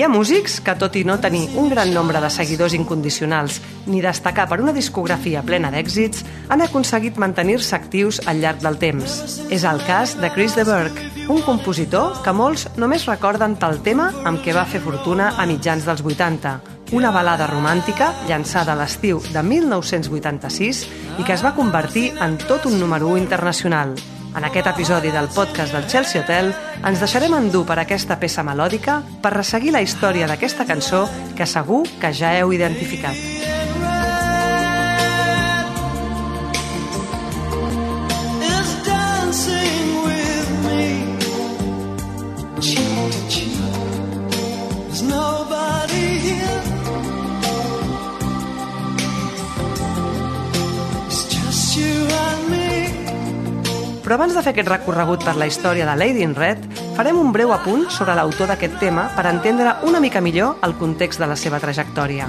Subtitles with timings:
[0.00, 3.98] Hi ha músics que, tot i no tenir un gran nombre de seguidors incondicionals ni
[4.00, 9.18] destacar per una discografia plena d'èxits, han aconseguit mantenir-se actius al llarg del temps.
[9.52, 14.06] És el cas de Chris de Burgh, un compositor que molts només recorden tal tema
[14.24, 16.54] amb què va fer fortuna a mitjans dels 80,
[16.96, 20.80] una balada romàntica llançada a l'estiu de 1986
[21.18, 23.92] i que es va convertir en tot un número 1 internacional.
[24.36, 26.52] En aquest episodi del podcast del Chelsea Hotel
[26.86, 31.82] ens deixarem endur per aquesta peça melòdica per resseguir la història d'aquesta cançó que segur
[32.00, 33.49] que ja heu identificat.
[54.10, 56.64] Però abans de fer aquest recorregut per la història de Lady in Red,
[56.96, 61.22] farem un breu apunt sobre l'autor d'aquest tema per entendre una mica millor el context
[61.22, 62.26] de la seva trajectòria.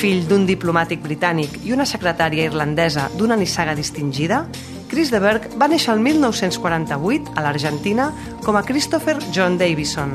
[0.00, 4.46] Fill d'un diplomàtic britànic i una secretària irlandesa d'una nissaga distingida,
[4.94, 8.04] Chris de Burgh va néixer el 1948 a l'Argentina
[8.44, 10.12] com a Christopher John Davison.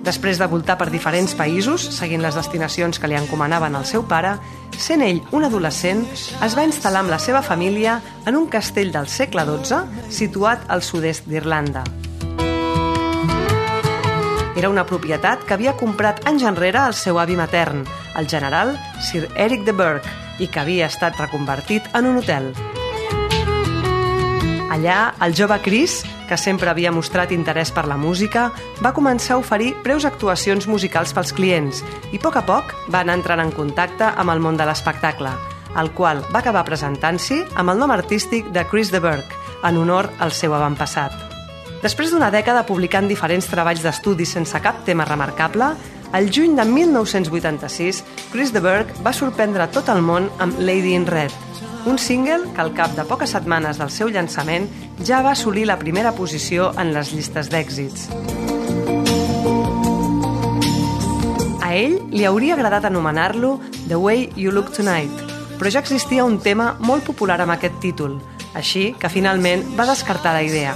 [0.00, 4.30] Després de voltar per diferents països, seguint les destinacions que li encomanaven el seu pare,
[4.80, 6.00] sent ell un adolescent,
[6.40, 10.80] es va instal·lar amb la seva família en un castell del segle XII situat al
[10.80, 11.82] sud-est d'Irlanda.
[14.56, 17.84] Era una propietat que havia comprat anys enrere el seu avi matern,
[18.16, 18.72] el general
[19.04, 20.08] Sir Eric de Burgh,
[20.40, 22.54] i que havia estat reconvertit en un hotel.
[24.74, 28.48] Allà, el jove Chris, que sempre havia mostrat interès per la música,
[28.82, 33.04] va començar a oferir preus actuacions musicals pels clients i a poc a poc va
[33.04, 35.30] anar entrant en contacte amb el món de l'espectacle,
[35.78, 40.10] el qual va acabar presentant-s'hi amb el nom artístic de Chris de Burgh, en honor
[40.18, 41.14] al seu avantpassat.
[41.86, 45.70] Després d'una dècada publicant diferents treballs d'estudi sense cap tema remarcable,
[46.18, 48.02] el juny de 1986,
[48.34, 51.43] Chris de Burgh va sorprendre tot el món amb Lady in Red,
[51.86, 54.68] un single que al cap de poques setmanes del seu llançament
[55.04, 58.08] ja va assolir la primera posició en les llistes d'èxits.
[61.60, 63.58] A ell li hauria agradat anomenar-lo
[63.88, 65.12] The Way You Look Tonight,
[65.58, 68.18] però ja existia un tema molt popular amb aquest títol,
[68.54, 70.74] així que finalment va descartar la idea.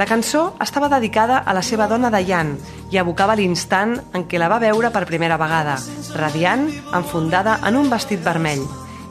[0.00, 2.56] La cançó estava dedicada a la seva dona Diane
[2.90, 5.76] i evocava l'instant en què la va veure per primera vegada,
[6.16, 8.64] radiant, enfundada en un vestit vermell.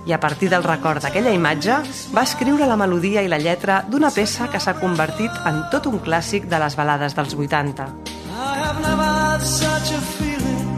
[0.05, 1.79] I a partir del record d'aquella imatge,
[2.15, 5.99] va escriure la melodia i la lletra d'una peça que s'ha convertit en tot un
[5.99, 7.89] clàssic de les balades dels 80.
[8.29, 10.77] I have never had such a feeling,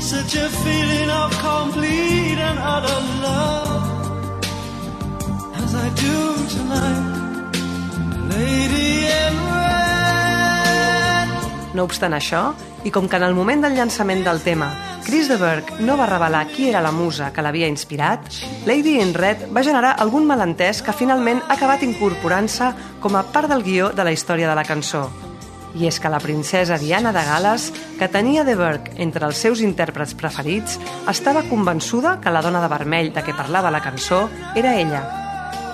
[0.00, 3.84] such a feeling of complete and utter love
[5.62, 6.16] as I do
[6.48, 7.17] tonight,
[11.78, 14.66] No obstant això, i com que en el moment del llançament del tema
[15.06, 18.26] Chris de Burgh no va revelar qui era la musa que l'havia inspirat,
[18.66, 23.46] Lady in Red va generar algun malentès que finalment ha acabat incorporant-se com a part
[23.52, 25.04] del guió de la història de la cançó.
[25.78, 29.62] I és que la princesa Diana de Gales, que tenia de Burgh entre els seus
[29.62, 34.24] intèrprets preferits, estava convençuda que la dona de vermell de què parlava la cançó
[34.56, 35.06] era ella.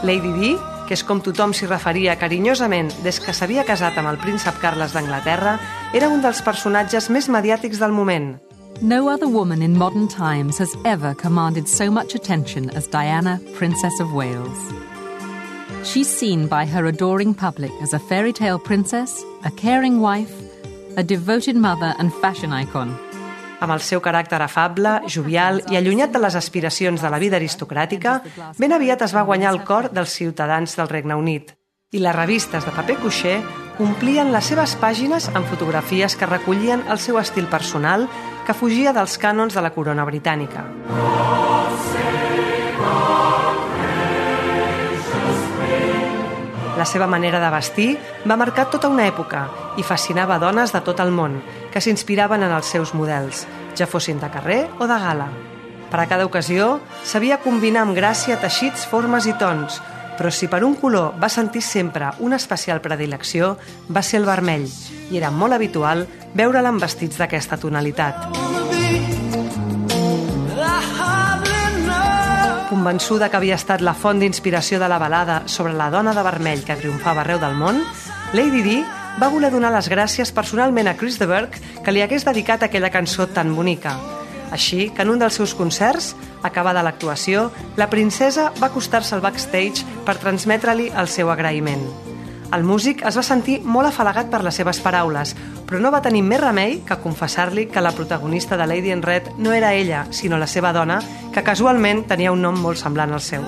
[0.04, 0.54] Lady Di,
[0.88, 4.92] que és com tothom s'hi referia carinyosament des que s'havia casat amb el príncep Carles
[4.92, 5.58] d'Anglaterra,
[5.94, 8.34] era un dels personatges més mediàtics del moment.
[8.81, 14.00] No other woman in modern times has ever commanded so much attention as Diana, Princess
[14.00, 14.72] of Wales.
[15.84, 20.32] She's seen by her adoring public as a fairy tale princess, a caring wife,
[20.96, 22.98] a devoted mother, and fashion icon.
[23.64, 28.19] Amb el seu caràcter afable, jovial i allunyat de les aspiracions de la vida aristocràtica,
[28.61, 31.55] ben aviat es va guanyar el cor dels ciutadans del Regne Unit.
[31.96, 33.38] I les revistes de paper cuixer
[33.81, 38.05] omplien les seves pàgines amb fotografies que recollien el seu estil personal
[38.44, 40.66] que fugia dels cànons de la corona britànica.
[46.79, 47.88] La seva manera de vestir
[48.26, 49.44] va marcar tota una època
[49.79, 51.37] i fascinava dones de tot el món
[51.71, 53.44] que s'inspiraven en els seus models,
[53.79, 55.29] ja fossin de carrer o de gala.
[55.91, 59.79] Per a cada ocasió, sabia combinar amb gràcia teixits, formes i tons,
[60.19, 63.55] però si per un color va sentir sempre una especial predilecció,
[63.91, 64.67] va ser el vermell,
[65.11, 68.53] i era molt habitual veure-la amb vestits d'aquesta tonalitat.
[72.84, 76.66] Convençuda que havia estat la font d'inspiració de la balada sobre la dona de vermell
[76.69, 77.78] que triomfava arreu del món,
[78.36, 78.75] Lady Di
[79.22, 82.92] va voler donar les gràcies personalment a Chris de Burgh que li hagués dedicat aquella
[82.92, 83.96] cançó tan bonica.
[84.52, 86.12] Així que en un dels seus concerts,
[86.44, 87.48] acabada l'actuació,
[87.81, 91.88] la princesa va acostar-se al backstage per transmetre-li el seu agraïment.
[92.54, 95.32] El músic es va sentir molt afalagat per les seves paraules,
[95.66, 99.32] però no va tenir més remei que confessar-li que la protagonista de Lady in Red
[99.42, 101.00] no era ella, sinó la seva dona,
[101.34, 103.42] que casualment tenia un nom molt semblant al seu.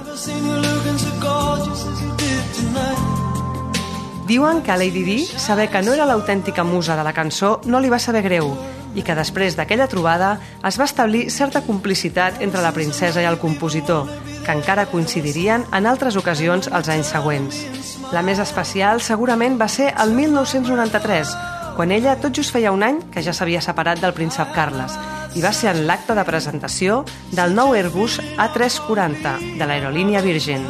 [4.26, 7.78] Diuen que a Lady Di saber que no era l'autèntica musa de la cançó no
[7.78, 8.50] li va saber greu
[8.96, 10.32] i que després d'aquella trobada
[10.66, 14.10] es va establir certa complicitat entre la princesa i el compositor,
[14.42, 17.95] que encara coincidirien en altres ocasions els anys següents.
[18.14, 21.32] La més especial segurament va ser el 1993,
[21.74, 24.94] quan ella tot just feia un any que ja s'havia separat del príncep Carles
[25.36, 27.00] i va ser en l'acte de presentació
[27.34, 30.62] del nou Airbus A340 de l'aerolínia Virgin.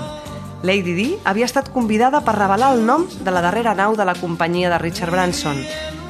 [0.64, 4.16] Lady Di havia estat convidada per revelar el nom de la darrera nau de la
[4.16, 5.60] companyia de Richard Branson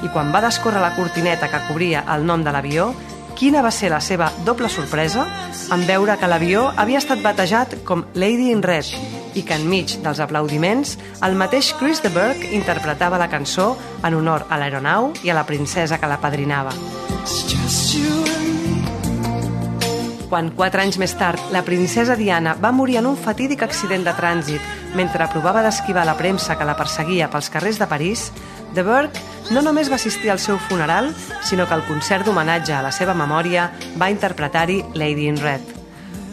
[0.06, 2.93] i quan va descórrer la cortineta que cobria el nom de l'avió,
[3.34, 5.26] quina va ser la seva doble sorpresa
[5.75, 10.21] en veure que l'avió havia estat batejat com Lady in Red i que enmig dels
[10.25, 10.97] aplaudiments
[11.27, 15.47] el mateix Chris de Burgh interpretava la cançó en honor a l'aeronau i a la
[15.47, 16.73] princesa que la padrinava.
[20.27, 24.15] Quan, quatre anys més tard, la princesa Diana va morir en un fatídic accident de
[24.17, 28.31] trànsit mentre provava d'esquivar la premsa que la perseguia pels carrers de París,
[28.75, 29.23] de Burgh
[29.55, 31.12] no només va assistir al seu funeral,
[31.47, 35.75] sinó que al concert d'homenatge a la seva memòria va interpretar-hi Lady in Red.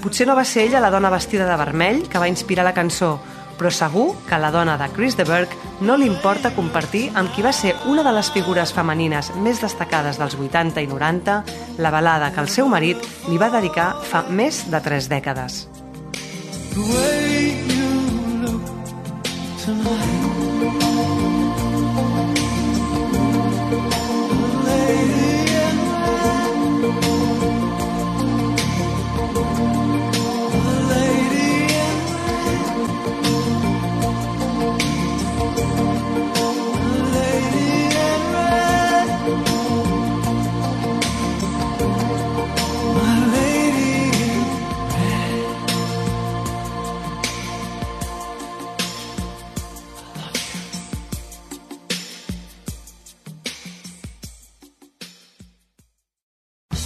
[0.03, 3.13] Potser no va ser ella la dona vestida de vermell que va inspirar la cançó,
[3.55, 7.45] però segur que la dona de Chris de Burgh no li importa compartir amb qui
[7.45, 11.37] va ser una de les figures femenines més destacades dels 80 i 90
[11.79, 15.63] la balada que el seu marit li va dedicar fa més de tres dècades.
[16.73, 17.89] The way you
[18.43, 18.75] look
[19.63, 20.22] tonight